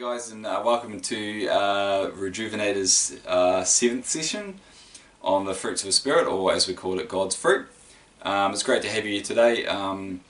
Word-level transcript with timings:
guys, 0.00 0.30
and 0.30 0.46
uh, 0.46 0.62
welcome 0.64 0.98
to 0.98 1.46
uh, 1.48 2.10
Rejuvenator's 2.14 3.18
uh, 3.26 3.62
seventh 3.64 4.06
session 4.06 4.58
on 5.20 5.44
the 5.44 5.52
fruits 5.52 5.82
of 5.82 5.88
the 5.88 5.92
Spirit, 5.92 6.26
or 6.26 6.54
as 6.54 6.66
we 6.66 6.72
call 6.72 6.98
it, 6.98 7.06
God's 7.06 7.36
fruit. 7.36 7.66
Um, 8.22 8.54
it's 8.54 8.62
great 8.62 8.80
to 8.80 8.88
have 8.88 9.04
you 9.04 9.12
here 9.12 9.22
today. 9.22 9.66
Um, 9.66 10.20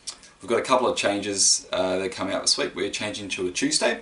we've 0.43 0.49
got 0.49 0.59
a 0.59 0.65
couple 0.65 0.89
of 0.89 0.97
changes 0.97 1.69
uh, 1.73 1.99
that 1.99 2.11
coming 2.11 2.35
out 2.35 2.43
this 2.43 2.59
week. 2.59 2.75
We're 2.75 2.91
changing 2.91 3.29
to 3.29 3.47
a 3.47 3.53
Tuesday 3.53 4.01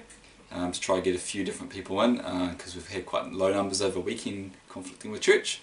um, 0.52 0.72
to 0.72 0.80
try 0.80 0.94
and 0.94 1.04
get 1.04 1.14
a 1.14 1.18
few 1.18 1.44
different 1.44 1.70
people 1.70 2.00
in 2.00 2.16
because 2.16 2.74
we've 2.74 2.88
had 2.88 3.04
quite 3.04 3.30
low 3.30 3.52
numbers 3.52 3.82
over 3.82 4.00
weekend 4.00 4.52
conflicting 4.70 5.10
with 5.10 5.20
church. 5.20 5.60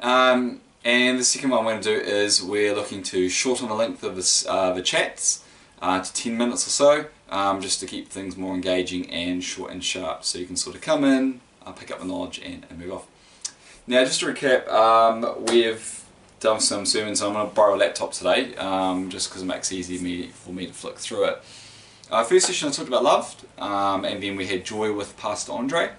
Um, 0.00 0.62
and 0.84 1.16
the 1.20 1.24
second 1.24 1.50
one 1.50 1.64
we're 1.64 1.74
going 1.74 1.82
to 1.82 1.94
do 1.94 2.00
is 2.00 2.42
we're 2.42 2.74
looking 2.74 3.04
to 3.04 3.28
shorten 3.28 3.68
the 3.68 3.74
length 3.74 4.02
of 4.02 4.16
this, 4.16 4.44
uh, 4.48 4.72
the 4.72 4.82
chats 4.82 5.44
uh, 5.80 6.02
to 6.02 6.12
10 6.12 6.36
minutes 6.36 6.66
or 6.66 6.70
so 6.70 7.04
um, 7.32 7.62
just 7.62 7.80
to 7.80 7.86
keep 7.86 8.10
things 8.10 8.36
more 8.36 8.54
engaging 8.54 9.10
and 9.10 9.42
short 9.42 9.72
and 9.72 9.82
sharp 9.82 10.22
so 10.22 10.38
you 10.38 10.44
can 10.44 10.54
sort 10.54 10.76
of 10.76 10.82
come 10.82 11.02
in, 11.02 11.40
uh, 11.64 11.72
pick 11.72 11.90
up 11.90 11.98
the 11.98 12.04
knowledge 12.04 12.38
and, 12.44 12.66
and, 12.68 12.78
move 12.78 12.92
off. 12.92 13.06
Now 13.86 14.04
just 14.04 14.20
to 14.20 14.26
recap, 14.26 14.68
um, 14.68 15.44
we've 15.46 16.04
done 16.40 16.60
some 16.60 16.84
sermons, 16.84 17.22
I'm 17.22 17.32
going 17.32 17.48
to 17.48 17.54
borrow 17.54 17.74
a 17.74 17.78
laptop 17.78 18.12
today 18.12 18.54
um, 18.56 19.08
just 19.08 19.30
because 19.30 19.42
it 19.42 19.46
makes 19.46 19.72
it 19.72 19.76
easy 19.76 20.28
for 20.28 20.52
me 20.52 20.66
to 20.66 20.72
flick 20.74 20.98
through 20.98 21.24
it. 21.24 21.42
Uh, 22.10 22.22
first 22.22 22.46
session 22.46 22.68
I 22.68 22.72
talked 22.72 22.88
about 22.88 23.02
love 23.02 23.46
um, 23.58 24.04
and 24.04 24.22
then 24.22 24.36
we 24.36 24.46
had 24.46 24.62
joy 24.66 24.92
with 24.92 25.16
Pastor 25.16 25.52
Andre. 25.52 25.92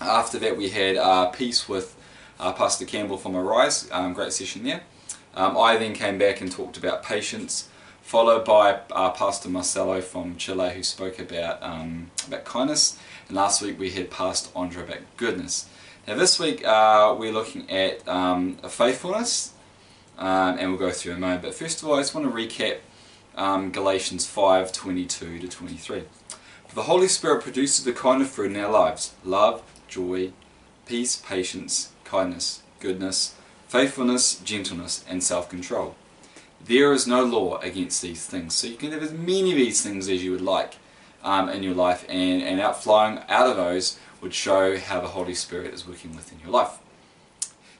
After 0.00 0.38
that 0.38 0.56
we 0.56 0.68
had 0.68 0.96
uh, 0.96 1.26
peace 1.26 1.68
with 1.68 1.96
uh, 2.38 2.52
Pastor 2.52 2.84
Campbell 2.84 3.16
from 3.16 3.34
Arise, 3.34 3.88
um, 3.90 4.12
great 4.12 4.32
session 4.32 4.62
there. 4.62 4.82
Um, 5.34 5.58
I 5.58 5.76
then 5.76 5.92
came 5.92 6.18
back 6.18 6.40
and 6.40 6.52
talked 6.52 6.76
about 6.76 7.02
patience 7.02 7.68
followed 8.06 8.44
by 8.44 8.78
uh, 8.92 9.10
Pastor 9.10 9.48
Marcelo 9.48 10.00
from 10.00 10.36
Chile 10.36 10.70
who 10.70 10.82
spoke 10.84 11.18
about, 11.18 11.60
um, 11.60 12.12
about 12.28 12.44
kindness. 12.44 12.96
And 13.26 13.36
last 13.36 13.60
week 13.60 13.80
we 13.80 13.90
had 13.90 14.12
Pastor 14.12 14.48
Andre 14.54 14.84
about 14.84 14.98
goodness. 15.16 15.68
Now 16.06 16.14
this 16.14 16.38
week 16.38 16.64
uh, 16.64 17.16
we're 17.18 17.32
looking 17.32 17.68
at 17.68 18.06
um, 18.06 18.58
faithfulness 18.58 19.54
um, 20.18 20.56
and 20.56 20.70
we'll 20.70 20.78
go 20.78 20.92
through 20.92 21.12
in 21.12 21.18
a 21.18 21.20
moment. 21.20 21.42
But 21.42 21.54
first 21.54 21.82
of 21.82 21.88
all 21.88 21.96
I 21.96 22.00
just 22.02 22.14
want 22.14 22.28
to 22.28 22.32
recap 22.32 22.76
um, 23.36 23.72
Galatians 23.72 24.24
5, 24.24 24.70
22 24.70 25.40
to 25.40 25.48
23. 25.48 26.04
For 26.68 26.74
the 26.76 26.82
Holy 26.82 27.08
Spirit 27.08 27.42
produces 27.42 27.84
the 27.84 27.92
kind 27.92 28.22
of 28.22 28.30
fruit 28.30 28.52
in 28.52 28.56
our 28.56 28.70
lives, 28.70 29.14
love, 29.24 29.64
joy, 29.88 30.30
peace, 30.86 31.16
patience, 31.16 31.90
kindness, 32.04 32.62
goodness, 32.78 33.34
faithfulness, 33.66 34.38
gentleness 34.38 35.04
and 35.08 35.24
self-control. 35.24 35.96
There 36.66 36.92
is 36.92 37.06
no 37.06 37.24
law 37.24 37.58
against 37.58 38.02
these 38.02 38.26
things. 38.26 38.54
So 38.54 38.66
you 38.66 38.76
can 38.76 38.90
have 38.90 39.02
as 39.02 39.12
many 39.12 39.52
of 39.52 39.56
these 39.56 39.82
things 39.82 40.08
as 40.08 40.24
you 40.24 40.32
would 40.32 40.40
like 40.40 40.74
um, 41.22 41.48
in 41.48 41.62
your 41.62 41.74
life, 41.74 42.04
and, 42.08 42.42
and 42.42 42.60
outflowing 42.60 43.20
out 43.28 43.48
of 43.48 43.56
those 43.56 43.98
would 44.20 44.34
show 44.34 44.76
how 44.78 45.00
the 45.00 45.08
Holy 45.08 45.34
Spirit 45.34 45.72
is 45.72 45.86
working 45.86 46.14
within 46.16 46.40
your 46.40 46.50
life. 46.50 46.78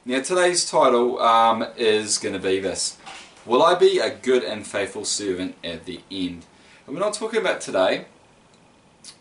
Now, 0.05 0.21
today's 0.21 0.69
title 0.69 1.19
um, 1.19 1.65
is 1.75 2.17
going 2.17 2.33
to 2.33 2.39
be 2.39 2.59
this 2.59 2.97
Will 3.45 3.63
I 3.63 3.75
be 3.75 3.99
a 3.99 4.09
good 4.09 4.43
and 4.43 4.65
faithful 4.65 5.05
servant 5.05 5.55
at 5.63 5.85
the 5.85 6.01
end? 6.09 6.45
And 6.85 6.95
we're 6.95 7.01
not 7.01 7.13
talking 7.13 7.39
about 7.41 7.59
today, 7.59 8.05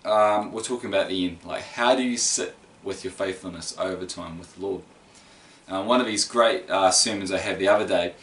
um, 0.05 0.53
we're 0.53 0.63
talking 0.63 0.89
about 0.89 1.09
the 1.09 1.27
end. 1.27 1.39
Like, 1.45 1.63
how 1.63 1.97
do 1.97 2.03
you 2.03 2.17
sit 2.17 2.55
with 2.85 3.03
your 3.03 3.13
faithfulness 3.13 3.77
over 3.79 4.07
time 4.07 4.39
with 4.39 4.55
the 4.55 4.63
Lord? 4.67 4.83
Um, 5.69 5.87
one 5.87 6.01
of 6.01 6.07
these 6.07 6.25
great 6.25 6.71
uh, 6.71 6.93
sermons 6.93 7.33
I 7.33 7.39
had 7.39 7.59
the 7.59 7.67
other 7.67 7.87
day 7.87 8.15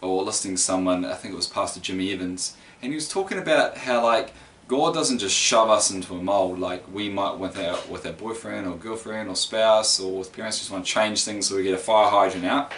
or 0.00 0.22
listening 0.22 0.56
to 0.56 0.62
someone, 0.62 1.04
I 1.04 1.14
think 1.14 1.34
it 1.34 1.36
was 1.36 1.46
Pastor 1.46 1.80
Jimmy 1.80 2.12
Evans, 2.12 2.56
and 2.82 2.92
he 2.92 2.94
was 2.94 3.08
talking 3.08 3.38
about 3.38 3.76
how 3.78 4.02
like 4.02 4.32
God 4.70 4.94
doesn't 4.94 5.18
just 5.18 5.34
shove 5.34 5.68
us 5.68 5.90
into 5.90 6.14
a 6.14 6.22
mold 6.22 6.60
like 6.60 6.84
we 6.92 7.08
might 7.08 7.36
with 7.38 7.58
our 7.58 7.78
with 7.90 8.06
our 8.06 8.12
boyfriend 8.12 8.68
or 8.68 8.76
girlfriend 8.76 9.28
or 9.28 9.34
spouse 9.34 9.98
or 9.98 10.18
with 10.18 10.32
parents 10.32 10.58
just 10.58 10.70
want 10.70 10.86
to 10.86 10.92
change 10.92 11.24
things 11.24 11.48
so 11.48 11.56
we 11.56 11.64
get 11.64 11.74
a 11.74 11.78
fire 11.78 12.08
hydrant 12.08 12.46
out. 12.46 12.72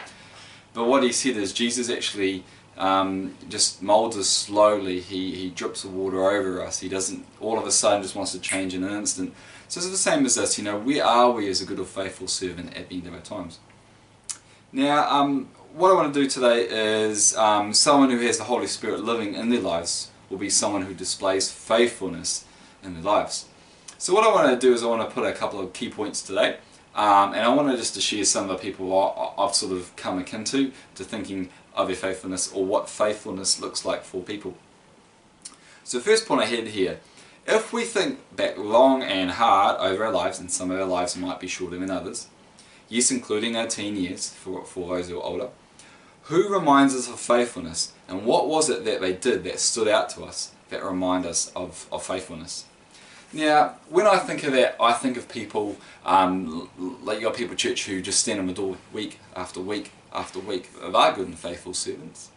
But 0.72 0.84
what 0.84 1.02
he 1.02 1.12
said 1.12 1.36
is 1.36 1.52
Jesus 1.52 1.90
actually 1.90 2.44
um, 2.78 3.34
just 3.50 3.82
molds 3.82 4.16
us 4.16 4.28
slowly. 4.28 5.00
He 5.00 5.34
he 5.34 5.50
drips 5.50 5.82
the 5.82 5.88
water 5.88 6.30
over 6.30 6.62
us. 6.62 6.80
He 6.80 6.88
doesn't 6.88 7.26
all 7.40 7.58
of 7.58 7.66
a 7.66 7.70
sudden 7.70 8.02
just 8.02 8.16
wants 8.16 8.32
to 8.32 8.40
change 8.40 8.74
in 8.74 8.84
an 8.84 8.92
instant. 8.94 9.34
So 9.68 9.78
it's 9.78 9.90
the 9.90 9.96
same 9.96 10.24
as 10.24 10.36
this. 10.36 10.56
You 10.56 10.64
know, 10.64 10.78
where 10.78 11.04
are 11.04 11.30
we 11.30 11.48
as 11.48 11.60
a 11.60 11.66
good 11.66 11.78
or 11.78 11.84
faithful 11.84 12.26
servant 12.26 12.74
at 12.74 12.88
the 12.88 12.96
end 12.96 13.06
of 13.06 13.12
our 13.12 13.20
times? 13.20 13.58
Now, 14.72 15.10
um, 15.10 15.50
what 15.74 15.90
I 15.90 15.94
want 15.94 16.12
to 16.12 16.20
do 16.20 16.28
today 16.28 16.66
is 16.68 17.34
um, 17.36 17.72
someone 17.72 18.10
who 18.10 18.18
has 18.18 18.36
the 18.36 18.44
Holy 18.44 18.66
Spirit 18.66 19.04
living 19.04 19.34
in 19.34 19.48
their 19.48 19.60
lives 19.60 20.10
will 20.28 20.36
be 20.36 20.50
someone 20.50 20.82
who 20.82 20.92
displays 20.92 21.50
faithfulness 21.50 22.44
in 22.82 22.94
their 22.94 23.02
lives. 23.02 23.46
So 23.96 24.12
what 24.12 24.24
I 24.24 24.34
want 24.34 24.50
to 24.50 24.66
do 24.66 24.74
is 24.74 24.82
I 24.82 24.86
want 24.86 25.08
to 25.08 25.14
put 25.14 25.24
a 25.24 25.32
couple 25.32 25.60
of 25.60 25.72
key 25.72 25.88
points 25.88 26.20
today. 26.20 26.56
Um, 26.94 27.32
and 27.32 27.42
I 27.42 27.48
want 27.48 27.70
to 27.70 27.76
just 27.76 27.94
to 27.94 28.02
share 28.02 28.24
some 28.24 28.50
of 28.50 28.56
the 28.58 28.62
people 28.62 29.34
I've 29.38 29.54
sort 29.54 29.72
of 29.72 29.96
come 29.96 30.18
akin 30.18 30.44
to, 30.44 30.72
to 30.96 31.04
thinking 31.04 31.48
of 31.74 31.86
their 31.86 31.96
faithfulness 31.96 32.52
or 32.52 32.66
what 32.66 32.90
faithfulness 32.90 33.58
looks 33.58 33.86
like 33.86 34.02
for 34.02 34.22
people. 34.22 34.54
So 35.84 36.00
first 36.00 36.26
point 36.26 36.42
I 36.42 36.46
had 36.46 36.68
here, 36.68 37.00
if 37.46 37.72
we 37.72 37.84
think 37.84 38.18
back 38.36 38.58
long 38.58 39.02
and 39.02 39.30
hard 39.30 39.80
over 39.80 40.04
our 40.04 40.12
lives, 40.12 40.38
and 40.38 40.50
some 40.50 40.70
of 40.70 40.78
our 40.78 40.86
lives 40.86 41.16
might 41.16 41.40
be 41.40 41.48
shorter 41.48 41.78
than 41.78 41.90
others, 41.90 42.28
yes 42.90 43.10
including 43.10 43.56
our 43.56 43.66
teen 43.66 43.96
years 43.96 44.28
for, 44.28 44.64
for 44.66 44.94
those 44.96 45.08
who 45.08 45.18
are 45.18 45.24
older, 45.24 45.48
who 46.24 46.52
reminds 46.52 46.94
us 46.94 47.08
of 47.08 47.18
faithfulness? 47.18 47.92
And 48.08 48.24
what 48.24 48.48
was 48.48 48.70
it 48.70 48.84
that 48.84 49.00
they 49.00 49.12
did 49.12 49.44
that 49.44 49.58
stood 49.58 49.88
out 49.88 50.10
to 50.10 50.24
us 50.24 50.52
that 50.70 50.84
remind 50.84 51.26
us 51.26 51.52
of, 51.54 51.86
of 51.90 52.02
faithfulness? 52.02 52.64
Now, 53.32 53.76
when 53.88 54.06
I 54.06 54.18
think 54.18 54.44
of 54.44 54.52
that, 54.52 54.76
I 54.78 54.92
think 54.92 55.16
of 55.16 55.28
people, 55.28 55.76
um, 56.04 56.68
like 57.02 57.20
your 57.20 57.32
people 57.32 57.52
at 57.52 57.58
church 57.58 57.86
who 57.86 58.02
just 58.02 58.20
stand 58.20 58.38
in 58.38 58.46
the 58.46 58.52
door 58.52 58.76
week 58.92 59.18
after 59.34 59.60
week 59.60 59.90
after 60.12 60.38
week. 60.38 60.70
They're 60.78 61.12
good 61.12 61.28
and 61.28 61.38
faithful 61.38 61.72
servants. 61.72 62.28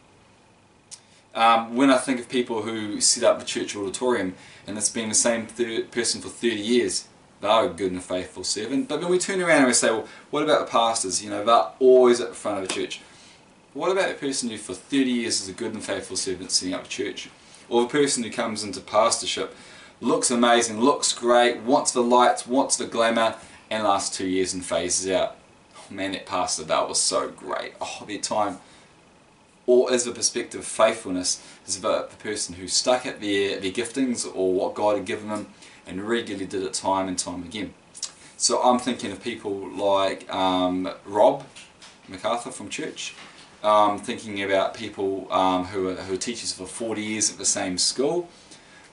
Um, 1.33 1.75
when 1.75 1.89
I 1.89 1.97
think 1.97 2.21
of 2.21 2.29
people 2.29 2.61
who 2.61 3.01
set 3.01 3.25
up 3.25 3.39
the 3.39 3.45
church 3.45 3.75
auditorium 3.75 4.35
and 4.65 4.77
it's 4.77 4.89
been 4.89 5.09
the 5.09 5.15
same 5.15 5.47
person 5.47 6.21
for 6.21 6.29
30 6.29 6.55
years, 6.55 7.07
they're 7.41 7.65
a 7.65 7.69
good 7.69 7.91
and 7.91 8.01
faithful 8.01 8.45
servant. 8.45 8.87
But 8.87 9.01
then 9.01 9.09
we 9.09 9.19
turn 9.19 9.41
around 9.41 9.59
and 9.59 9.67
we 9.67 9.73
say, 9.73 9.89
well, 9.89 10.07
what 10.31 10.43
about 10.43 10.65
the 10.65 10.71
pastors? 10.71 11.21
You 11.21 11.29
know, 11.29 11.43
they're 11.43 11.67
always 11.79 12.21
at 12.21 12.29
the 12.29 12.35
front 12.35 12.61
of 12.61 12.67
the 12.69 12.73
church. 12.73 13.01
What 13.75 13.91
about 13.91 14.07
the 14.07 14.13
person 14.13 14.49
who 14.49 14.57
for 14.57 14.73
30 14.73 15.11
years 15.11 15.41
is 15.41 15.49
a 15.49 15.51
good 15.51 15.73
and 15.73 15.83
faithful 15.83 16.15
servant 16.15 16.49
setting 16.49 16.73
up 16.73 16.85
a 16.85 16.87
church? 16.87 17.29
Or 17.67 17.81
the 17.81 17.89
person 17.89 18.23
who 18.23 18.31
comes 18.31 18.63
into 18.63 18.79
pastorship, 18.79 19.53
looks 19.99 20.31
amazing, 20.31 20.79
looks 20.79 21.11
great, 21.11 21.59
wants 21.59 21.91
the 21.91 22.01
lights, 22.01 22.47
wants 22.47 22.77
the 22.77 22.85
glamour, 22.85 23.35
and 23.69 23.83
lasts 23.83 24.15
two 24.15 24.27
years 24.27 24.53
and 24.53 24.63
phases 24.63 25.11
out. 25.11 25.35
Oh, 25.77 25.93
man, 25.93 26.13
that 26.13 26.25
pastor, 26.25 26.63
that 26.63 26.87
was 26.87 27.01
so 27.01 27.27
great. 27.27 27.73
Oh, 27.81 28.05
their 28.07 28.19
time. 28.19 28.59
Or 29.67 29.91
is 29.91 30.05
the 30.05 30.13
perspective 30.13 30.61
of 30.61 30.65
faithfulness 30.65 31.45
is 31.67 31.77
about 31.77 32.11
the 32.11 32.15
person 32.15 32.55
who 32.55 32.69
stuck 32.69 33.05
at 33.05 33.19
their, 33.19 33.59
their 33.59 33.71
giftings 33.71 34.25
or 34.33 34.53
what 34.53 34.73
God 34.73 34.95
had 34.95 35.05
given 35.05 35.27
them 35.27 35.47
and 35.85 36.07
regularly 36.07 36.45
did 36.45 36.63
it 36.63 36.73
time 36.73 37.09
and 37.09 37.19
time 37.19 37.43
again. 37.43 37.73
So 38.37 38.63
I'm 38.63 38.79
thinking 38.79 39.11
of 39.11 39.21
people 39.21 39.67
like 39.67 40.33
um, 40.33 40.89
Rob 41.05 41.43
MacArthur 42.07 42.51
from 42.51 42.69
church, 42.69 43.13
um, 43.65 43.97
thinking 43.97 44.43
about 44.43 44.75
people 44.75 45.31
um, 45.31 45.65
who, 45.65 45.89
are, 45.89 45.95
who 45.95 46.13
are 46.13 46.17
teachers 46.17 46.53
for 46.53 46.67
40 46.67 47.01
years 47.01 47.31
at 47.31 47.39
the 47.39 47.45
same 47.45 47.79
school. 47.79 48.29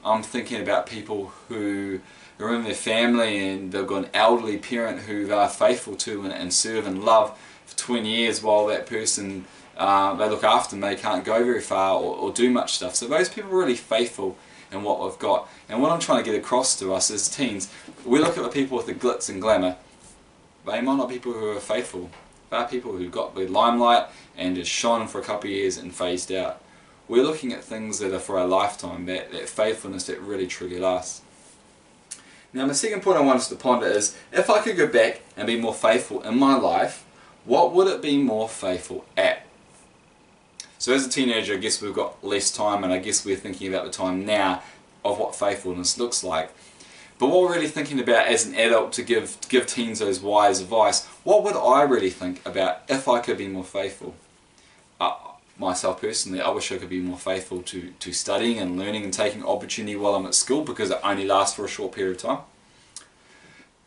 I'm 0.02 0.22
thinking 0.22 0.62
about 0.62 0.86
people 0.86 1.32
who 1.48 2.00
are 2.40 2.54
in 2.54 2.64
their 2.64 2.74
family 2.74 3.50
and 3.50 3.70
they've 3.70 3.86
got 3.86 4.04
an 4.04 4.10
elderly 4.14 4.56
parent 4.56 5.00
who 5.00 5.26
they 5.26 5.34
are 5.34 5.48
faithful 5.48 5.94
to 5.96 6.22
and, 6.22 6.32
and 6.32 6.54
serve 6.54 6.86
and 6.86 7.04
love 7.04 7.38
for 7.66 7.76
20 7.76 8.08
years 8.08 8.42
while 8.42 8.66
that 8.66 8.86
person 8.86 9.44
uh, 9.76 10.14
they 10.14 10.28
look 10.28 10.44
after 10.44 10.70
them, 10.70 10.80
they 10.80 10.96
can't 10.96 11.24
go 11.24 11.42
very 11.44 11.60
far 11.60 11.96
or, 11.96 12.14
or, 12.14 12.32
do 12.32 12.50
much 12.50 12.74
stuff. 12.74 12.94
So 12.94 13.08
those 13.08 13.30
people 13.30 13.50
are 13.50 13.56
really 13.56 13.74
faithful 13.74 14.36
in 14.70 14.82
what 14.82 15.02
we've 15.02 15.18
got. 15.18 15.48
And 15.68 15.80
what 15.80 15.90
I'm 15.90 15.98
trying 15.98 16.22
to 16.22 16.30
get 16.30 16.38
across 16.38 16.78
to 16.80 16.92
us 16.92 17.10
as 17.10 17.28
teens, 17.28 17.72
we 18.04 18.18
look 18.18 18.36
at 18.36 18.42
the 18.42 18.50
people 18.50 18.76
with 18.76 18.86
the 18.86 18.94
glitz 18.94 19.30
and 19.30 19.40
glamour, 19.40 19.76
they 20.66 20.80
might 20.82 20.96
not 20.96 21.08
be 21.08 21.14
people 21.14 21.32
who 21.32 21.48
are 21.50 21.60
faithful. 21.60 22.10
Are 22.52 22.68
people 22.68 22.92
who 22.92 23.08
got 23.08 23.34
the 23.34 23.46
limelight 23.46 24.06
and 24.36 24.56
just 24.56 24.70
shone 24.70 25.06
for 25.06 25.20
a 25.20 25.24
couple 25.24 25.48
of 25.48 25.56
years 25.56 25.78
and 25.78 25.94
phased 25.94 26.32
out. 26.32 26.62
We're 27.08 27.22
looking 27.22 27.52
at 27.52 27.64
things 27.64 27.98
that 27.98 28.14
are 28.14 28.18
for 28.18 28.38
our 28.38 28.46
lifetime, 28.46 29.06
that, 29.06 29.32
that 29.32 29.48
faithfulness 29.48 30.06
that 30.06 30.20
really 30.20 30.46
truly 30.46 30.78
lasts. 30.78 31.22
Now 32.52 32.66
my 32.66 32.72
second 32.72 33.02
point 33.02 33.18
I 33.18 33.22
want 33.22 33.38
us 33.38 33.48
to 33.48 33.56
ponder 33.56 33.86
is, 33.86 34.16
if 34.32 34.50
I 34.50 34.60
could 34.60 34.76
go 34.76 34.86
back 34.86 35.22
and 35.36 35.46
be 35.46 35.58
more 35.58 35.74
faithful 35.74 36.22
in 36.22 36.38
my 36.38 36.56
life, 36.56 37.04
what 37.44 37.72
would 37.72 37.88
it 37.88 38.02
be 38.02 38.18
more 38.18 38.48
faithful 38.48 39.04
at? 39.16 39.46
So 40.78 40.92
as 40.92 41.06
a 41.06 41.10
teenager, 41.10 41.54
I 41.54 41.58
guess 41.58 41.80
we've 41.80 41.94
got 41.94 42.22
less 42.24 42.50
time 42.50 42.84
and 42.84 42.92
I 42.92 42.98
guess 42.98 43.24
we're 43.24 43.36
thinking 43.36 43.72
about 43.72 43.84
the 43.84 43.90
time 43.90 44.24
now 44.26 44.62
of 45.04 45.18
what 45.18 45.34
faithfulness 45.34 45.98
looks 45.98 46.22
like. 46.22 46.50
But 47.18 47.28
what 47.28 47.42
we're 47.42 47.54
really 47.54 47.68
thinking 47.68 48.00
about 48.00 48.26
as 48.26 48.46
an 48.46 48.54
adult 48.54 48.92
to 48.94 49.02
give, 49.02 49.40
to 49.40 49.48
give 49.48 49.66
teens 49.66 50.00
those 50.00 50.20
wise 50.20 50.60
advice, 50.60 51.06
what 51.24 51.44
would 51.44 51.56
I 51.56 51.82
really 51.82 52.10
think 52.10 52.44
about 52.46 52.82
if 52.88 53.08
I 53.08 53.20
could 53.20 53.38
be 53.38 53.48
more 53.48 53.64
faithful? 53.64 54.14
Uh, 55.00 55.14
myself 55.58 56.00
personally, 56.00 56.40
I 56.40 56.50
wish 56.50 56.72
I 56.72 56.78
could 56.78 56.88
be 56.88 57.00
more 57.00 57.18
faithful 57.18 57.62
to, 57.62 57.92
to 57.98 58.12
studying 58.12 58.58
and 58.58 58.78
learning 58.78 59.04
and 59.04 59.12
taking 59.12 59.44
opportunity 59.44 59.96
while 59.96 60.14
I'm 60.14 60.26
at 60.26 60.34
school 60.34 60.62
because 60.62 60.90
it 60.90 60.98
only 61.04 61.24
lasts 61.24 61.56
for 61.56 61.64
a 61.64 61.68
short 61.68 61.92
period 61.92 62.16
of 62.16 62.22
time. 62.22 62.38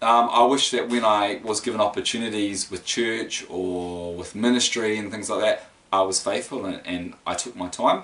Um, 0.01 0.30
I 0.31 0.44
wish 0.45 0.71
that 0.71 0.89
when 0.89 1.04
I 1.04 1.42
was 1.44 1.62
given 1.62 1.81
opportunities 1.81 2.69
with 2.69 2.86
church 2.86 3.45
or 3.50 4.13
with 4.13 4.36
ministry 4.36 4.98
and 4.98 5.12
things 5.12 5.30
like 5.30 5.42
that, 5.42 5.69
I 5.92 6.01
was 6.01 6.21
faithful 6.21 6.66
and, 6.66 6.81
and 6.86 7.13
I 7.25 7.33
took 7.33 7.56
my 7.56 7.69
time 7.69 8.04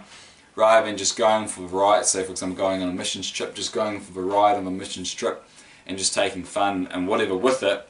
rather 0.55 0.85
than 0.85 0.97
just 0.97 1.17
going 1.17 1.47
for 1.47 1.61
the 1.61 1.67
ride. 1.67 2.05
Say, 2.05 2.23
for 2.23 2.31
example, 2.31 2.57
going 2.57 2.81
on 2.81 2.89
a 2.89 2.93
missions 2.93 3.29
trip, 3.29 3.55
just 3.55 3.73
going 3.73 3.99
for 3.99 4.13
the 4.13 4.21
ride 4.21 4.55
on 4.57 4.67
a 4.67 4.71
missions 4.71 5.13
trip 5.13 5.43
and 5.85 5.97
just 5.97 6.13
taking 6.13 6.43
fun 6.43 6.87
and 6.91 7.07
whatever 7.07 7.35
with 7.35 7.63
it. 7.63 7.87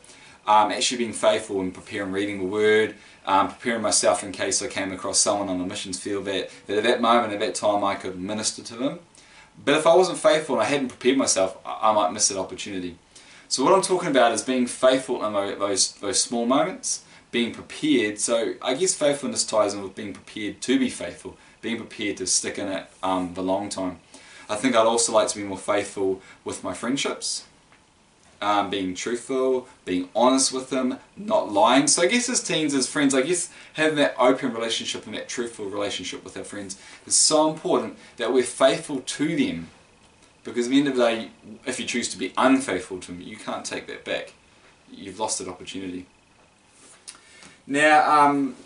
Um, 0.47 0.71
actually 0.71 0.97
being 0.97 1.13
faithful 1.13 1.61
and 1.61 1.71
preparing 1.71 2.11
reading 2.11 2.39
the 2.39 2.45
word, 2.45 2.95
um, 3.27 3.49
preparing 3.49 3.83
myself 3.83 4.23
in 4.23 4.31
case 4.31 4.61
I 4.61 4.67
came 4.67 4.91
across 4.91 5.19
someone 5.19 5.49
on 5.49 5.59
the 5.59 5.65
missions 5.65 5.99
field 5.99 6.25
that, 6.25 6.49
that 6.65 6.77
at 6.77 6.83
that 6.83 6.99
moment, 7.01 7.33
at 7.33 7.39
that 7.39 7.53
time, 7.53 7.83
I 7.83 7.93
could 7.93 8.19
minister 8.19 8.63
to 8.63 8.75
them. 8.75 8.99
But 9.63 9.75
if 9.75 9.85
I 9.85 9.95
wasn't 9.95 10.17
faithful 10.17 10.55
and 10.55 10.63
I 10.63 10.65
hadn't 10.65 10.87
prepared 10.87 11.17
myself, 11.17 11.57
I, 11.63 11.89
I 11.89 11.93
might 11.93 12.11
miss 12.11 12.27
that 12.29 12.39
opportunity. 12.39 12.97
So 13.47 13.63
what 13.63 13.73
I'm 13.73 13.81
talking 13.81 14.09
about 14.09 14.31
is 14.31 14.41
being 14.41 14.65
faithful 14.65 15.23
in 15.23 15.33
those, 15.33 15.91
those 15.93 16.21
small 16.21 16.45
moments, 16.45 17.03
being 17.31 17.53
prepared. 17.53 18.19
So 18.19 18.55
I 18.61 18.73
guess 18.73 18.93
faithfulness 18.93 19.43
ties 19.43 19.73
in 19.73 19.81
with 19.81 19.95
being 19.95 20.13
prepared 20.13 20.61
to 20.61 20.79
be 20.79 20.89
faithful, 20.89 21.37
being 21.61 21.77
prepared 21.77 22.17
to 22.17 22.27
stick 22.27 22.59
in 22.59 22.67
it 22.67 22.85
um, 23.01 23.33
the 23.33 23.41
long 23.41 23.69
time. 23.69 23.99
I 24.49 24.55
think 24.55 24.75
I'd 24.75 24.85
also 24.85 25.13
like 25.13 25.29
to 25.29 25.37
be 25.37 25.43
more 25.43 25.57
faithful 25.57 26.21
with 26.43 26.61
my 26.61 26.73
friendships, 26.73 27.45
um, 28.41 28.69
being 28.69 28.93
truthful, 28.95 29.67
being 29.85 30.09
honest 30.13 30.51
with 30.51 30.69
them, 30.69 30.97
not 31.15 31.53
lying. 31.53 31.87
So 31.87 32.01
I 32.01 32.07
guess 32.07 32.27
as 32.27 32.43
teens, 32.43 32.73
as 32.73 32.87
friends, 32.87 33.15
I 33.15 33.21
guess 33.21 33.49
having 33.73 33.95
that 33.95 34.15
open 34.19 34.53
relationship 34.53 35.05
and 35.05 35.15
that 35.15 35.29
truthful 35.29 35.67
relationship 35.67 36.25
with 36.25 36.35
our 36.35 36.43
friends 36.43 36.77
is 37.05 37.15
so 37.15 37.49
important 37.49 37.97
that 38.17 38.33
we're 38.33 38.43
faithful 38.43 38.99
to 38.99 39.35
them 39.37 39.69
because 40.43 40.65
at 40.65 40.71
the 40.71 40.79
end 40.79 40.87
of 40.87 40.95
the 40.95 41.03
day, 41.03 41.29
if 41.65 41.79
you 41.79 41.85
choose 41.85 42.09
to 42.09 42.17
be 42.17 42.33
unfaithful 42.35 42.99
to 42.99 43.11
them, 43.11 43.21
you 43.21 43.37
can't 43.37 43.63
take 43.63 43.87
that 43.87 44.03
back. 44.03 44.33
You've 44.89 45.19
lost 45.19 45.39
that 45.39 45.47
opportunity. 45.47 46.07
Now, 47.71 48.25
um, 48.25 48.57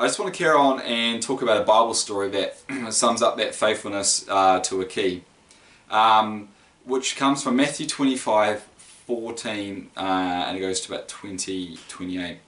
I 0.00 0.06
just 0.06 0.18
want 0.18 0.32
to 0.32 0.38
carry 0.38 0.56
on 0.56 0.80
and 0.80 1.22
talk 1.22 1.42
about 1.42 1.60
a 1.60 1.64
Bible 1.64 1.92
story 1.92 2.30
that 2.30 2.56
sums 2.90 3.20
up 3.20 3.36
that 3.36 3.54
faithfulness 3.54 4.26
uh, 4.26 4.58
to 4.60 4.80
a 4.80 4.86
key, 4.86 5.24
um, 5.90 6.48
which 6.86 7.16
comes 7.16 7.42
from 7.42 7.56
Matthew 7.56 7.86
25, 7.86 8.62
14, 8.62 9.90
uh, 9.94 10.00
and 10.00 10.56
it 10.56 10.60
goes 10.60 10.80
to 10.80 10.94
about 10.94 11.08
20, 11.08 11.76
28. 11.88 12.38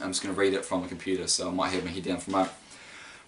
I'm 0.00 0.08
just 0.12 0.22
going 0.22 0.34
to 0.34 0.40
read 0.40 0.54
it 0.54 0.64
from 0.64 0.80
the 0.80 0.88
computer, 0.88 1.26
so 1.26 1.48
I 1.48 1.52
might 1.52 1.72
have 1.72 1.84
my 1.84 1.90
head 1.90 2.04
down 2.04 2.16
for 2.16 2.30
a 2.30 2.32
moment. 2.32 2.52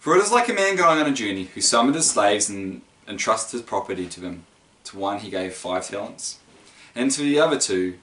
For 0.01 0.17
it 0.17 0.23
is 0.23 0.33
like 0.33 0.49
a 0.49 0.55
man 0.55 0.77
going 0.77 1.01
on 1.01 1.07
a 1.07 1.13
journey 1.13 1.45
who 1.55 1.61
summoned 1.61 1.97
his 1.97 2.11
slaves 2.11 2.49
and 2.49 2.81
entrusted 3.07 3.61
his 3.61 3.69
property 3.69 4.07
to 4.07 4.21
them. 4.23 4.47
To 4.85 4.99
one 4.99 5.19
he 5.19 5.29
gave 5.29 5.53
five 5.53 5.87
talents, 5.87 6.39
and 6.95 7.11
to 7.11 7.21
the 7.21 7.39
other 7.39 7.59
two 7.59 7.99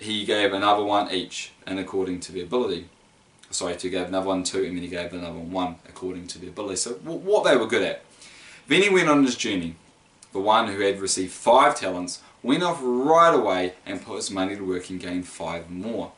he 0.00 0.24
gave 0.24 0.52
another 0.52 0.84
one 0.84 1.10
each, 1.10 1.52
and 1.66 1.78
according 1.78 2.20
to 2.20 2.32
the 2.32 2.42
ability. 2.42 2.88
Sorry, 3.50 3.76
to 3.76 3.90
gave 3.90 4.06
another 4.06 4.28
one 4.28 4.44
two, 4.44 4.64
and 4.64 4.76
then 4.76 4.82
he 4.82 4.88
gave 4.88 5.12
another 5.12 5.38
one 5.38 5.50
one, 5.50 5.76
according 5.88 6.26
to 6.28 6.38
the 6.38 6.48
ability. 6.48 6.76
So 6.76 6.92
what 6.94 7.44
they 7.44 7.56
were 7.56 7.66
good 7.66 7.82
at. 7.82 8.02
Then 8.68 8.82
he 8.82 8.88
went 8.88 9.08
on 9.08 9.24
his 9.24 9.36
journey. 9.36 9.74
The 10.32 10.38
one 10.38 10.68
who 10.68 10.80
had 10.80 11.00
received 11.00 11.32
five 11.32 11.74
talents 11.74 12.22
went 12.42 12.62
off 12.62 12.78
right 12.82 13.34
away 13.34 13.74
and 13.84 14.04
put 14.04 14.16
his 14.16 14.30
money 14.30 14.56
to 14.56 14.64
work 14.64 14.88
and 14.90 15.00
gained 15.00 15.26
five 15.26 15.68
more. 15.68 16.12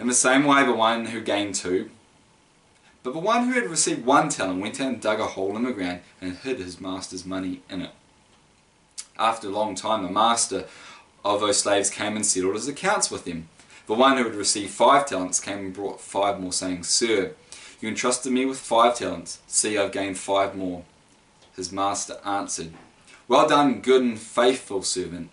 In 0.00 0.08
the 0.08 0.14
same 0.14 0.44
way, 0.44 0.64
the 0.64 0.72
one 0.72 1.06
who 1.06 1.20
gained 1.20 1.54
two 1.54 1.90
but 3.02 3.14
the 3.14 3.18
one 3.18 3.48
who 3.48 3.54
had 3.54 3.68
received 3.68 4.06
one 4.06 4.28
talent 4.28 4.60
went 4.60 4.80
out 4.80 4.88
and 4.88 5.00
dug 5.00 5.18
a 5.18 5.26
hole 5.26 5.56
in 5.56 5.64
the 5.64 5.72
ground 5.72 6.00
and 6.20 6.36
hid 6.36 6.58
his 6.58 6.80
master's 6.80 7.26
money 7.26 7.62
in 7.68 7.82
it. 7.82 7.90
After 9.18 9.48
a 9.48 9.50
long 9.50 9.74
time, 9.74 10.02
the 10.02 10.10
master 10.10 10.66
of 11.24 11.40
those 11.40 11.60
slaves 11.60 11.90
came 11.90 12.16
and 12.16 12.26
settled 12.26 12.54
his 12.54 12.68
accounts 12.68 13.10
with 13.10 13.24
them. 13.24 13.48
The 13.86 13.94
one 13.94 14.16
who 14.16 14.24
had 14.24 14.34
received 14.34 14.70
five 14.70 15.06
talents 15.06 15.40
came 15.40 15.58
and 15.58 15.74
brought 15.74 16.00
five 16.00 16.40
more, 16.40 16.52
saying, 16.52 16.84
Sir, 16.84 17.32
you 17.80 17.88
entrusted 17.88 18.32
me 18.32 18.44
with 18.44 18.58
five 18.58 18.96
talents. 18.96 19.40
See, 19.46 19.76
I've 19.76 19.92
gained 19.92 20.18
five 20.18 20.56
more. 20.56 20.84
His 21.56 21.72
master 21.72 22.18
answered, 22.24 22.72
Well 23.28 23.48
done, 23.48 23.80
good 23.80 24.02
and 24.02 24.18
faithful 24.18 24.82
servant. 24.82 25.30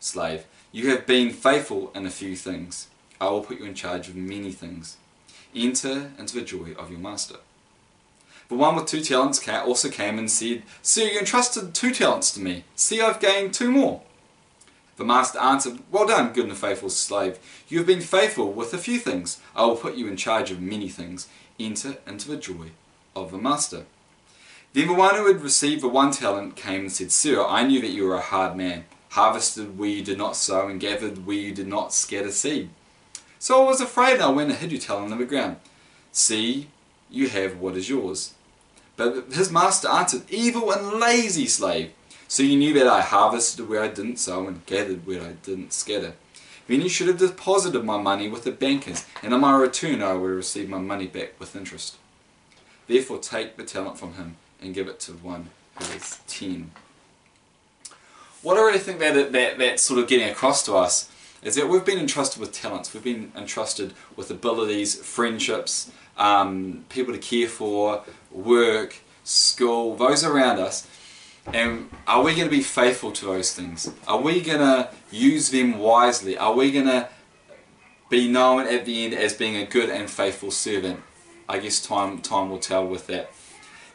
Slave, 0.00 0.44
you 0.72 0.90
have 0.90 1.06
been 1.06 1.30
faithful 1.30 1.92
in 1.94 2.04
a 2.04 2.10
few 2.10 2.34
things. 2.34 2.88
I 3.20 3.28
will 3.28 3.42
put 3.42 3.60
you 3.60 3.66
in 3.66 3.74
charge 3.74 4.08
of 4.08 4.16
many 4.16 4.50
things. 4.50 4.96
Enter 5.54 6.12
into 6.18 6.34
the 6.34 6.42
joy 6.42 6.72
of 6.76 6.90
your 6.90 6.98
master. 6.98 7.36
The 8.48 8.56
one 8.56 8.74
with 8.74 8.86
two 8.86 9.00
talents 9.00 9.46
also 9.48 9.88
came 9.88 10.18
and 10.18 10.30
said, 10.30 10.64
Sir, 10.82 11.04
you 11.04 11.20
entrusted 11.20 11.74
two 11.74 11.92
talents 11.92 12.32
to 12.32 12.40
me. 12.40 12.64
See, 12.74 13.00
I've 13.00 13.20
gained 13.20 13.54
two 13.54 13.70
more. 13.70 14.02
The 15.02 15.08
master 15.08 15.40
answered, 15.40 15.80
Well 15.90 16.06
done, 16.06 16.32
good 16.32 16.46
and 16.46 16.56
faithful 16.56 16.88
slave. 16.88 17.40
You 17.66 17.78
have 17.78 17.88
been 17.88 18.00
faithful 18.00 18.52
with 18.52 18.72
a 18.72 18.78
few 18.78 19.00
things. 19.00 19.40
I 19.52 19.66
will 19.66 19.74
put 19.74 19.96
you 19.96 20.06
in 20.06 20.16
charge 20.16 20.52
of 20.52 20.60
many 20.60 20.88
things. 20.88 21.26
Enter 21.58 21.96
into 22.06 22.28
the 22.28 22.36
joy 22.36 22.70
of 23.16 23.32
the 23.32 23.36
master. 23.36 23.86
Then 24.74 24.86
the 24.86 24.94
one 24.94 25.16
who 25.16 25.26
had 25.26 25.42
received 25.42 25.82
the 25.82 25.88
one 25.88 26.12
talent 26.12 26.54
came 26.54 26.82
and 26.82 26.92
said, 26.92 27.10
Sir, 27.10 27.44
I 27.44 27.64
knew 27.66 27.80
that 27.80 27.90
you 27.90 28.06
were 28.06 28.14
a 28.14 28.20
hard 28.20 28.56
man, 28.56 28.84
harvested 29.08 29.76
where 29.76 29.88
you 29.88 30.04
did 30.04 30.18
not 30.18 30.36
sow, 30.36 30.68
and 30.68 30.78
gathered 30.78 31.26
where 31.26 31.34
you 31.34 31.52
did 31.52 31.66
not 31.66 31.92
scatter 31.92 32.30
seed. 32.30 32.70
So 33.40 33.60
I 33.60 33.66
was 33.66 33.80
afraid 33.80 34.14
and 34.14 34.22
I 34.22 34.28
went 34.28 34.50
and 34.50 34.58
hid 34.60 34.70
your 34.70 34.80
talent 34.80 35.12
on 35.12 35.18
the 35.18 35.24
ground. 35.24 35.56
See, 36.12 36.68
you 37.10 37.28
have 37.28 37.58
what 37.58 37.76
is 37.76 37.88
yours. 37.88 38.34
But 38.96 39.32
his 39.32 39.50
master 39.50 39.88
answered, 39.88 40.30
Evil 40.30 40.70
and 40.70 41.00
lazy 41.00 41.48
slave. 41.48 41.90
So 42.32 42.42
you 42.42 42.56
knew 42.56 42.72
that 42.72 42.86
I 42.86 43.02
harvested 43.02 43.68
where 43.68 43.82
I 43.82 43.88
didn't 43.88 44.16
sow 44.16 44.46
and 44.46 44.64
gathered 44.64 45.06
where 45.06 45.20
I 45.20 45.32
didn't 45.42 45.74
scatter. 45.74 46.14
Then 46.66 46.80
you 46.80 46.88
should 46.88 47.08
have 47.08 47.18
deposited 47.18 47.84
my 47.84 48.00
money 48.00 48.26
with 48.26 48.44
the 48.44 48.52
bankers, 48.52 49.04
and 49.22 49.34
on 49.34 49.42
my 49.42 49.54
return 49.54 50.00
I 50.02 50.14
will 50.14 50.28
receive 50.28 50.66
my 50.66 50.78
money 50.78 51.06
back 51.06 51.38
with 51.38 51.54
interest. 51.54 51.96
Therefore 52.86 53.18
take 53.18 53.58
the 53.58 53.64
talent 53.64 53.98
from 53.98 54.14
him 54.14 54.36
and 54.62 54.72
give 54.72 54.88
it 54.88 54.98
to 55.00 55.12
one 55.12 55.50
who 55.74 55.84
is 55.94 56.20
ten. 56.26 56.70
What 58.40 58.56
I 58.56 58.62
really 58.62 58.78
think 58.78 58.98
that, 59.00 59.30
that 59.32 59.58
that's 59.58 59.82
sort 59.82 60.00
of 60.00 60.08
getting 60.08 60.30
across 60.30 60.64
to 60.64 60.74
us 60.74 61.10
is 61.42 61.56
that 61.56 61.68
we've 61.68 61.84
been 61.84 61.98
entrusted 61.98 62.40
with 62.40 62.50
talents, 62.50 62.94
we've 62.94 63.04
been 63.04 63.30
entrusted 63.36 63.92
with 64.16 64.30
abilities, 64.30 64.94
friendships, 64.94 65.92
um, 66.16 66.86
people 66.88 67.12
to 67.12 67.20
care 67.20 67.46
for, 67.46 68.04
work, 68.30 68.96
school, 69.22 69.96
those 69.96 70.24
around 70.24 70.60
us. 70.60 70.88
And 71.46 71.90
are 72.06 72.22
we 72.22 72.34
going 72.34 72.48
to 72.48 72.56
be 72.56 72.62
faithful 72.62 73.10
to 73.12 73.24
those 73.26 73.52
things? 73.54 73.90
Are 74.06 74.20
we 74.20 74.40
going 74.40 74.60
to 74.60 74.90
use 75.10 75.50
them 75.50 75.78
wisely? 75.78 76.38
Are 76.38 76.54
we 76.54 76.70
going 76.70 76.86
to 76.86 77.08
be 78.08 78.28
known 78.28 78.66
at 78.66 78.84
the 78.84 79.04
end 79.04 79.14
as 79.14 79.34
being 79.34 79.56
a 79.56 79.66
good 79.66 79.90
and 79.90 80.08
faithful 80.08 80.50
servant? 80.50 81.00
I 81.48 81.58
guess 81.58 81.84
time, 81.84 82.18
time 82.20 82.50
will 82.50 82.58
tell 82.58 82.86
with 82.86 83.06
that. 83.08 83.32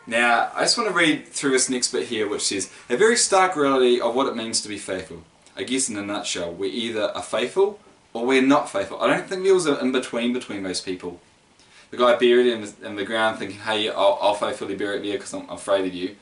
Now, 0.05 0.51
I 0.55 0.61
just 0.61 0.77
want 0.77 0.89
to 0.89 0.95
read 0.95 1.27
through 1.27 1.51
this 1.51 1.69
next 1.69 1.91
bit 1.91 2.07
here, 2.07 2.29
which 2.29 2.43
says, 2.43 2.71
A 2.89 2.95
very 2.95 3.17
stark 3.17 3.55
reality 3.55 3.99
of 3.99 4.15
what 4.15 4.27
it 4.27 4.35
means 4.35 4.61
to 4.61 4.69
be 4.69 4.77
faithful. 4.77 5.23
I 5.55 5.63
guess 5.63 5.89
in 5.89 5.97
a 5.97 6.01
nutshell, 6.01 6.53
we 6.53 6.69
either 6.69 7.11
are 7.15 7.23
faithful 7.23 7.79
or 8.13 8.25
we're 8.25 8.41
not 8.41 8.69
faithful. 8.69 9.01
I 9.01 9.07
don't 9.07 9.27
think 9.27 9.43
there 9.43 9.53
was 9.53 9.65
an 9.65 9.79
in-between 9.79 10.33
between 10.33 10.63
those 10.63 10.81
people. 10.81 11.19
The 11.91 11.97
guy 11.97 12.15
buried 12.15 12.47
in 12.47 12.61
the, 12.61 12.73
in 12.85 12.95
the 12.95 13.05
ground 13.05 13.39
thinking, 13.39 13.59
hey, 13.59 13.89
I'll, 13.89 14.17
I'll 14.21 14.33
faithfully 14.33 14.75
bury 14.75 14.97
it 14.97 15.03
there 15.03 15.13
because 15.13 15.33
I'm 15.33 15.49
afraid 15.49 15.85
of 15.85 15.93
you. 15.93 16.15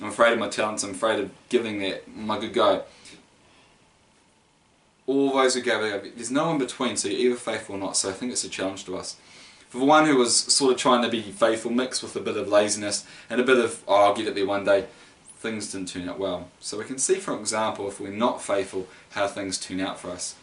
I'm 0.00 0.08
afraid 0.08 0.32
of 0.32 0.38
my 0.38 0.48
talents, 0.48 0.82
I'm 0.82 0.90
afraid 0.90 1.20
of 1.20 1.30
giving 1.48 1.78
that 1.80 2.08
my 2.08 2.38
good 2.38 2.52
go. 2.52 2.84
All 5.06 5.34
those 5.34 5.54
who 5.54 5.60
gave 5.60 5.82
it, 5.82 6.16
there's 6.16 6.30
no 6.30 6.50
in 6.50 6.58
between, 6.58 6.96
so 6.96 7.08
you're 7.08 7.32
either 7.32 7.36
faithful 7.36 7.76
or 7.76 7.78
not, 7.78 7.96
so 7.96 8.08
I 8.08 8.12
think 8.12 8.32
it's 8.32 8.44
a 8.44 8.48
challenge 8.48 8.84
to 8.86 8.96
us. 8.96 9.16
For 9.68 9.78
the 9.78 9.84
one 9.84 10.06
who 10.06 10.16
was 10.16 10.36
sort 10.36 10.72
of 10.72 10.78
trying 10.78 11.02
to 11.02 11.08
be 11.08 11.22
faithful, 11.22 11.70
mixed 11.70 12.02
with 12.02 12.14
a 12.14 12.20
bit 12.20 12.36
of 12.36 12.48
laziness 12.48 13.06
and 13.28 13.40
a 13.40 13.44
bit 13.44 13.58
of, 13.58 13.82
oh, 13.88 14.04
I'll 14.04 14.14
get 14.14 14.28
it 14.28 14.34
there 14.34 14.46
one 14.46 14.64
day, 14.64 14.86
things 15.38 15.72
didn't 15.72 15.88
turn 15.88 16.08
out 16.08 16.18
well. 16.18 16.48
So 16.60 16.78
we 16.78 16.84
can 16.84 16.98
see, 16.98 17.16
for 17.16 17.38
example, 17.38 17.88
if 17.88 18.00
we're 18.00 18.10
not 18.10 18.42
faithful, 18.42 18.86
how 19.10 19.26
things 19.26 19.58
turn 19.58 19.80
out 19.80 19.98
for 19.98 20.10
us. 20.10 20.36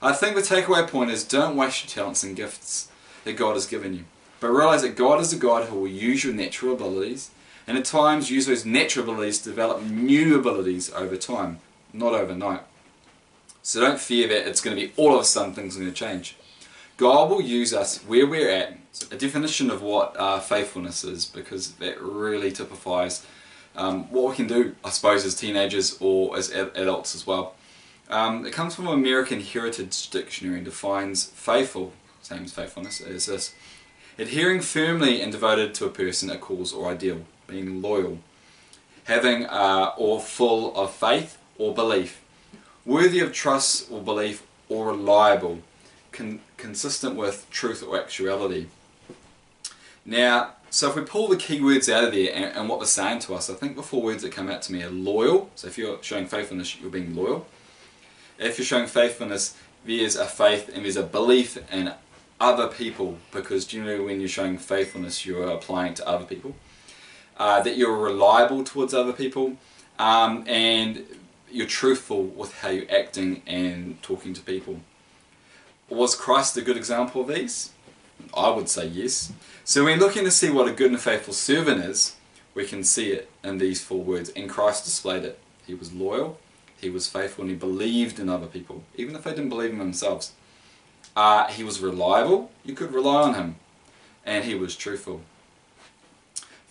I 0.00 0.12
think 0.12 0.34
the 0.34 0.42
takeaway 0.42 0.88
point 0.88 1.10
is 1.10 1.22
don't 1.22 1.56
waste 1.56 1.84
your 1.84 1.90
talents 1.90 2.24
and 2.24 2.34
gifts 2.34 2.90
that 3.24 3.34
God 3.34 3.54
has 3.54 3.66
given 3.66 3.94
you. 3.94 4.04
But 4.40 4.48
realize 4.48 4.82
that 4.82 4.96
God 4.96 5.20
is 5.20 5.32
a 5.32 5.36
God 5.36 5.68
who 5.68 5.78
will 5.78 5.88
use 5.88 6.24
your 6.24 6.34
natural 6.34 6.72
abilities 6.72 7.30
and 7.66 7.78
at 7.78 7.84
times 7.84 8.30
use 8.30 8.46
those 8.46 8.64
natural 8.64 9.04
abilities 9.04 9.38
to 9.40 9.50
develop 9.50 9.82
new 9.82 10.38
abilities 10.38 10.92
over 10.92 11.16
time, 11.16 11.60
not 11.92 12.12
overnight. 12.12 12.62
So 13.62 13.80
don't 13.80 14.00
fear 14.00 14.26
that 14.28 14.48
it's 14.48 14.60
going 14.60 14.76
to 14.76 14.86
be 14.86 14.92
all 14.96 15.14
of 15.14 15.20
a 15.20 15.24
sudden 15.24 15.54
things 15.54 15.76
are 15.76 15.80
going 15.80 15.92
to 15.92 15.96
change. 15.96 16.36
God 16.96 17.30
will 17.30 17.40
use 17.40 17.72
us 17.72 17.98
where 17.98 18.26
we're 18.26 18.50
at. 18.50 18.78
A 19.10 19.16
definition 19.16 19.70
of 19.70 19.82
what 19.82 20.14
uh, 20.18 20.38
faithfulness 20.38 21.02
is 21.02 21.24
because 21.24 21.72
that 21.74 22.00
really 22.00 22.52
typifies 22.52 23.24
um, 23.74 24.10
what 24.10 24.30
we 24.30 24.36
can 24.36 24.46
do, 24.46 24.74
I 24.84 24.90
suppose, 24.90 25.24
as 25.24 25.34
teenagers 25.34 25.96
or 26.00 26.36
as 26.36 26.50
adults 26.50 27.14
as 27.14 27.26
well. 27.26 27.54
Um, 28.10 28.44
it 28.44 28.52
comes 28.52 28.74
from 28.74 28.86
American 28.88 29.40
Heritage 29.40 30.10
Dictionary 30.10 30.56
and 30.56 30.64
defines 30.64 31.24
faithful, 31.24 31.92
same 32.20 32.44
as 32.44 32.52
faithfulness, 32.52 33.00
as 33.00 33.26
this. 33.26 33.54
Adhering 34.18 34.60
firmly 34.60 35.22
and 35.22 35.32
devoted 35.32 35.72
to 35.74 35.86
a 35.86 35.90
person, 35.90 36.28
a 36.28 36.36
cause, 36.36 36.72
or 36.74 36.90
ideal. 36.90 37.22
Being 37.46 37.82
loyal. 37.82 38.18
Having 39.04 39.46
uh, 39.46 39.92
or 39.96 40.20
full 40.20 40.74
of 40.76 40.92
faith 40.92 41.38
or 41.58 41.74
belief. 41.74 42.20
Worthy 42.84 43.20
of 43.20 43.32
trust 43.32 43.90
or 43.90 44.00
belief 44.00 44.46
or 44.68 44.88
reliable. 44.88 45.58
Con 46.12 46.40
consistent 46.56 47.16
with 47.16 47.46
truth 47.50 47.82
or 47.82 47.98
actuality. 47.98 48.66
Now, 50.04 50.52
so 50.70 50.88
if 50.88 50.96
we 50.96 51.02
pull 51.02 51.28
the 51.28 51.36
key 51.36 51.60
words 51.60 51.88
out 51.88 52.04
of 52.04 52.12
there 52.12 52.32
and, 52.34 52.56
and, 52.56 52.68
what 52.68 52.78
they're 52.80 52.86
saying 52.86 53.18
to 53.20 53.34
us, 53.34 53.50
I 53.50 53.54
think 53.54 53.76
the 53.76 53.82
four 53.82 54.02
words 54.02 54.22
that 54.22 54.32
come 54.32 54.48
out 54.48 54.62
to 54.62 54.72
me 54.72 54.82
are 54.82 54.90
loyal. 54.90 55.50
So 55.54 55.68
if 55.68 55.76
you're 55.76 56.02
showing 56.02 56.26
faithfulness, 56.26 56.80
you're 56.80 56.90
being 56.90 57.14
loyal. 57.14 57.46
If 58.38 58.58
you're 58.58 58.64
showing 58.64 58.86
faithfulness, 58.86 59.56
there's 59.84 60.16
a 60.16 60.24
faith 60.24 60.70
and 60.72 60.84
there's 60.84 60.96
a 60.96 61.02
belief 61.02 61.58
in 61.70 61.92
other 62.40 62.68
people 62.68 63.18
because 63.30 63.64
generally 63.66 64.02
when 64.02 64.20
you're 64.20 64.28
showing 64.28 64.58
faithfulness, 64.58 65.26
you're 65.26 65.46
applying 65.48 65.94
to 65.94 66.08
other 66.08 66.24
people. 66.24 66.54
Uh, 67.36 67.62
that 67.62 67.76
you're 67.76 67.96
reliable 67.96 68.62
towards 68.62 68.92
other 68.92 69.12
people 69.12 69.56
um, 69.98 70.44
and 70.46 71.04
you're 71.50 71.66
truthful 71.66 72.24
with 72.24 72.52
how 72.60 72.68
you're 72.68 72.90
acting 72.90 73.42
and 73.46 74.00
talking 74.02 74.32
to 74.34 74.40
people. 74.42 74.80
Was 75.88 76.14
Christ 76.14 76.56
a 76.56 76.62
good 76.62 76.76
example 76.76 77.22
of 77.22 77.28
these? 77.28 77.72
I 78.34 78.50
would 78.50 78.68
say 78.68 78.86
yes. 78.86 79.32
So 79.64 79.84
when 79.84 79.98
looking 79.98 80.24
to 80.24 80.30
see 80.30 80.50
what 80.50 80.68
a 80.68 80.72
good 80.72 80.90
and 80.90 81.00
faithful 81.00 81.34
servant 81.34 81.84
is, 81.84 82.16
we 82.54 82.66
can 82.66 82.84
see 82.84 83.10
it 83.10 83.30
in 83.42 83.58
these 83.58 83.82
four 83.82 84.02
words. 84.02 84.30
And 84.30 84.48
Christ 84.48 84.84
displayed 84.84 85.24
it. 85.24 85.38
He 85.66 85.74
was 85.74 85.92
loyal, 85.92 86.38
he 86.80 86.90
was 86.90 87.08
faithful, 87.08 87.42
and 87.42 87.50
he 87.50 87.56
believed 87.56 88.18
in 88.18 88.28
other 88.28 88.46
people, 88.46 88.82
even 88.96 89.14
if 89.14 89.24
they 89.24 89.30
didn't 89.30 89.48
believe 89.48 89.70
in 89.70 89.78
themselves. 89.78 90.32
Uh, 91.14 91.46
he 91.48 91.62
was 91.62 91.80
reliable, 91.80 92.50
you 92.64 92.74
could 92.74 92.92
rely 92.92 93.22
on 93.22 93.34
him. 93.34 93.56
And 94.24 94.44
he 94.44 94.54
was 94.54 94.76
truthful. 94.76 95.22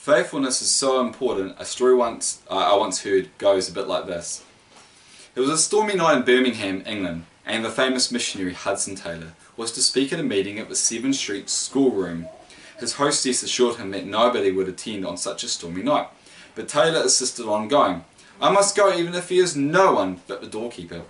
Faithfulness 0.02 0.64
is 0.64 0.72
so 0.72 1.00
important. 1.00 1.56
A 1.60 1.64
story 1.64 1.94
once 1.94 2.42
uh, 2.50 2.56
I 2.56 2.76
once 2.76 3.04
heard 3.04 3.30
goes 3.38 3.70
a 3.70 3.72
bit 3.72 3.86
like 3.88 4.08
this. 4.08 4.44
It 5.36 5.42
was 5.42 5.52
a 5.52 5.60
stormy 5.60 5.94
night 5.94 6.18
in 6.18 6.24
Birmingham, 6.24 6.82
England, 6.88 7.26
and 7.46 7.64
the 7.64 7.70
famous 7.70 8.12
missionary 8.12 8.54
Hudson 8.54 8.96
Taylor 8.96 9.34
was 9.56 9.72
to 9.74 9.84
speak 9.84 10.12
at 10.12 10.20
a 10.20 10.24
meeting 10.24 10.58
at 10.58 10.70
the 10.70 10.76
Severn 10.76 11.14
Street 11.14 11.52
schoolroom. 11.52 12.26
His 12.80 12.94
hostess 12.94 13.44
assured 13.44 13.76
him 13.76 13.92
that 13.92 14.08
nobody 14.08 14.52
would 14.52 14.68
attend 14.68 15.06
on 15.06 15.18
such 15.18 15.44
a 15.44 15.48
stormy 15.48 15.84
night, 15.84 16.08
but 16.56 16.68
Taylor 16.68 17.04
insisted 17.04 17.46
on 17.46 17.68
going. 17.68 18.04
I 18.42 18.52
must 18.52 18.76
go 18.76 18.92
even 18.92 19.14
if 19.14 19.30
there 19.30 19.44
is 19.44 19.56
no 19.56 19.94
one 19.94 20.22
but 20.28 20.42
the 20.42 20.48
doorkeeper. 20.48 21.04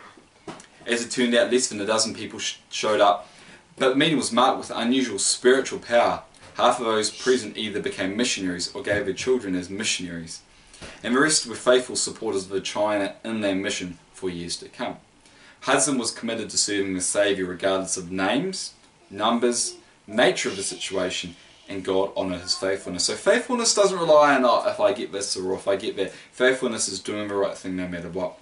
As 0.86 1.02
it 1.02 1.12
turned 1.12 1.34
out, 1.34 1.50
less 1.50 1.70
than 1.70 1.80
a 1.80 1.86
dozen 1.86 2.14
people 2.14 2.40
sh 2.40 2.58
showed 2.70 3.00
up, 3.00 3.30
but 3.78 3.92
the 3.92 3.96
meeting 3.96 4.18
was 4.18 4.34
marked 4.34 4.58
with 4.58 4.70
unusual 4.70 5.18
spiritual 5.18 5.80
power. 5.80 6.24
Half 6.62 6.80
of 6.80 6.86
those 6.86 7.10
present 7.10 7.58
either 7.58 7.80
became 7.80 8.16
missionaries 8.16 8.72
or 8.76 8.84
gave 8.84 9.06
their 9.06 9.16
children 9.16 9.56
as 9.56 9.72
missionaries, 9.72 10.42
and 11.02 11.16
the 11.16 11.20
rest 11.20 11.48
were 11.48 11.56
faithful 11.56 11.96
supporters 11.96 12.44
of 12.44 12.52
the 12.52 12.62
China 12.62 13.16
Inland 13.26 13.64
Mission 13.64 13.98
for 14.14 14.30
years 14.30 14.58
to 14.58 14.70
come. 14.70 14.98
Hudson 15.62 15.98
was 15.98 16.12
committed 16.12 16.52
to 16.52 16.60
serving 16.60 16.94
the 16.94 17.02
Saviour 17.02 17.48
regardless 17.48 17.98
of 17.98 18.12
names, 18.12 18.76
numbers, 19.10 19.78
nature 20.06 20.50
of 20.50 20.56
the 20.56 20.62
situation, 20.62 21.36
and 21.68 21.84
God 21.84 22.16
honoured 22.16 22.42
his 22.42 22.56
faithfulness. 22.56 23.06
So 23.06 23.16
faithfulness 23.16 23.74
doesn't 23.74 23.98
rely 23.98 24.36
on 24.36 24.46
oh, 24.46 24.70
if 24.70 24.80
I 24.80 24.94
get 24.94 25.12
this 25.12 25.36
or 25.36 25.56
if 25.56 25.68
I 25.68 25.78
get 25.78 25.98
that. 25.98 26.12
Faithfulness 26.12 26.88
is 26.88 27.00
doing 27.00 27.28
the 27.28 27.34
right 27.34 27.58
thing 27.58 27.76
no 27.76 27.88
matter 27.88 28.10
what. 28.10 28.38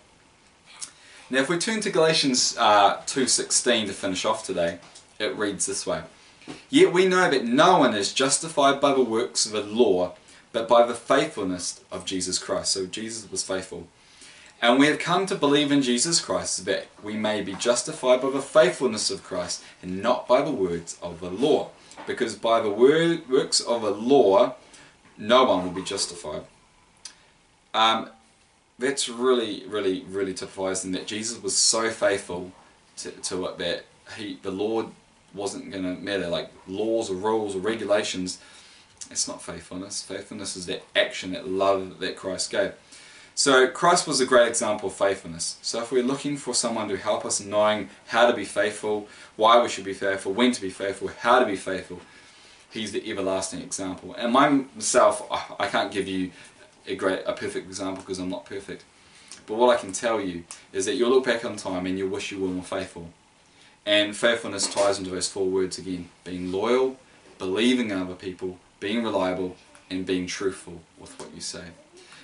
Now 1.29 1.39
if 1.39 1.47
we 1.47 1.57
turn 1.57 1.79
to 1.79 1.89
Galatians 1.89 2.57
uh, 2.59 2.97
2.16 2.97 3.85
to 3.85 3.93
finish 3.93 4.25
off 4.25 4.45
today, 4.45 4.79
it 5.19 5.37
reads 5.37 5.67
this 5.67 5.87
way. 5.87 6.01
Yet 6.69 6.93
we 6.93 7.07
know 7.07 7.29
that 7.29 7.45
no 7.45 7.79
one 7.79 7.93
is 7.93 8.13
justified 8.13 8.79
by 8.79 8.93
the 8.93 9.03
works 9.03 9.45
of 9.45 9.51
the 9.51 9.61
law, 9.61 10.13
but 10.51 10.67
by 10.67 10.85
the 10.85 10.95
faithfulness 10.95 11.81
of 11.91 12.05
Jesus 12.05 12.39
Christ. 12.39 12.71
So 12.71 12.85
Jesus 12.85 13.29
was 13.31 13.43
faithful. 13.43 13.87
And 14.61 14.77
we 14.77 14.87
have 14.87 14.99
come 14.99 15.25
to 15.27 15.35
believe 15.35 15.71
in 15.71 15.81
Jesus 15.81 16.19
Christ 16.19 16.65
that 16.65 16.87
we 17.01 17.15
may 17.15 17.41
be 17.41 17.53
justified 17.53 18.21
by 18.21 18.29
the 18.29 18.41
faithfulness 18.41 19.09
of 19.09 19.23
Christ 19.23 19.63
and 19.81 20.01
not 20.01 20.27
by 20.27 20.41
the 20.41 20.51
words 20.51 20.97
of 21.01 21.21
the 21.21 21.29
law. 21.29 21.69
Because 22.05 22.35
by 22.35 22.59
the 22.59 22.69
word, 22.69 23.29
works 23.29 23.61
of 23.61 23.83
the 23.83 23.91
law, 23.91 24.55
no 25.17 25.45
one 25.45 25.63
will 25.63 25.71
be 25.71 25.83
justified. 25.83 26.43
Um, 27.73 28.09
that's 28.77 29.07
really, 29.07 29.65
really, 29.67 30.03
really 30.09 30.33
typifies 30.33 30.83
in 30.83 30.91
that 30.93 31.07
Jesus 31.07 31.41
was 31.41 31.55
so 31.55 31.89
faithful 31.89 32.51
to, 32.97 33.11
to 33.11 33.45
it 33.45 33.57
that 33.59 33.85
he, 34.17 34.39
the 34.41 34.51
Lord 34.51 34.87
wasn't 35.33 35.71
going 35.71 35.83
to 35.83 36.01
matter. 36.01 36.27
Like 36.27 36.51
laws 36.67 37.09
or 37.09 37.15
rules 37.15 37.55
or 37.55 37.59
regulations, 37.59 38.39
it's 39.11 39.27
not 39.27 39.41
faithfulness. 39.41 40.03
Faithfulness 40.03 40.55
is 40.55 40.65
that 40.67 40.83
action, 40.95 41.31
that 41.33 41.47
love 41.47 41.99
that 41.99 42.15
Christ 42.15 42.51
gave. 42.51 42.73
So 43.35 43.69
Christ 43.69 44.05
was 44.05 44.19
a 44.19 44.25
great 44.25 44.49
example 44.49 44.89
of 44.89 44.95
faithfulness. 44.95 45.57
So 45.61 45.81
if 45.81 45.93
we're 45.93 46.03
looking 46.03 46.35
for 46.35 46.53
someone 46.53 46.89
to 46.89 46.97
help 46.97 47.23
us 47.23 47.39
in 47.39 47.49
knowing 47.49 47.89
how 48.07 48.29
to 48.29 48.35
be 48.35 48.43
faithful, 48.43 49.07
why 49.37 49.61
we 49.61 49.69
should 49.69 49.85
be 49.85 49.93
faithful, 49.93 50.33
when 50.33 50.51
to 50.51 50.61
be 50.61 50.69
faithful, 50.69 51.07
how 51.07 51.39
to 51.39 51.45
be 51.45 51.55
faithful, 51.55 52.01
he's 52.69 52.91
the 52.91 53.09
everlasting 53.09 53.61
example. 53.61 54.13
And 54.15 54.33
myself, 54.33 55.25
I 55.57 55.67
can't 55.67 55.91
give 55.91 56.07
you 56.07 56.31
a 56.85 56.95
great, 56.95 57.21
a 57.25 57.33
perfect 57.33 57.67
example 57.67 58.03
because 58.03 58.19
I'm 58.19 58.29
not 58.29 58.45
perfect. 58.45 58.83
But 59.47 59.55
what 59.55 59.75
I 59.75 59.79
can 59.79 59.93
tell 59.93 60.19
you 60.19 60.43
is 60.73 60.85
that 60.85 60.95
you'll 60.95 61.09
look 61.09 61.25
back 61.25 61.45
on 61.45 61.55
time 61.55 61.85
and 61.85 61.97
you'll 61.97 62.09
wish 62.09 62.31
you 62.31 62.39
were 62.39 62.49
more 62.49 62.63
faithful. 62.63 63.09
And 63.89 64.15
faithfulness 64.15 64.71
ties 64.71 64.99
into 64.99 65.09
those 65.09 65.27
four 65.27 65.47
words 65.47 65.79
again. 65.79 66.09
Being 66.23 66.51
loyal, 66.51 66.97
believing 67.39 67.89
in 67.89 67.97
other 67.97 68.13
people, 68.13 68.59
being 68.79 69.03
reliable, 69.03 69.55
and 69.89 70.05
being 70.05 70.27
truthful 70.27 70.81
with 70.99 71.17
what 71.17 71.33
you 71.33 71.41
say. 71.41 71.63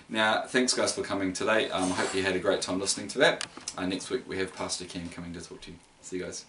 Now, 0.08 0.44
thanks 0.44 0.76
guys 0.76 0.94
for 0.94 1.02
coming 1.02 1.34
today. 1.34 1.72
Um, 1.72 1.92
I 1.92 1.96
hope 1.96 2.14
you 2.14 2.22
had 2.22 2.36
a 2.36 2.40
great 2.40 2.62
time 2.62 2.80
listening 2.80 3.08
to 3.08 3.18
that. 3.18 3.48
Uh, 3.76 3.88
next 3.88 4.12
week 4.12 4.30
we 4.30 4.38
have 4.38 4.56
Pastor 4.56 4.86
Ken 4.86 5.10
coming 5.10 5.34
to 5.34 5.42
talk 5.42 5.62
to 5.62 5.72
you. 5.72 5.78
See 6.04 6.18
you 6.18 6.26
guys. 6.26 6.46